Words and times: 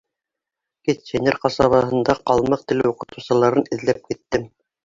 Кетченер 0.89 1.37
ҡасабаһында 1.43 2.17
ҡалмыҡ 2.31 2.65
теле 2.73 2.91
уҡытыусыларын 2.95 3.71
эҙләп 3.77 4.05
киттем. 4.11 4.53